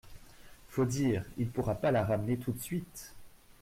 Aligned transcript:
Faut 0.69 0.85
dire, 0.85 1.23
il 1.37 1.51
pourra 1.51 1.75
pas 1.75 1.91
la 1.91 2.03
ramener 2.03 2.35
tout 2.35 2.51
de 2.53 2.59
suite. 2.59 3.13